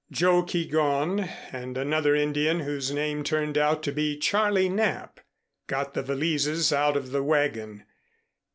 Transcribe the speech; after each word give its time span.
Joe 0.11 0.41
Keegón 0.41 1.29
and 1.51 1.77
another 1.77 2.15
Indian, 2.15 2.61
whose 2.61 2.89
name 2.89 3.23
turned 3.23 3.55
out 3.55 3.83
to 3.83 3.91
be 3.91 4.17
Charlie 4.17 4.67
Knapp, 4.67 5.19
got 5.67 5.93
the 5.93 6.01
valises 6.01 6.73
out 6.73 6.97
of 6.97 7.11
the 7.11 7.21
wagon. 7.21 7.85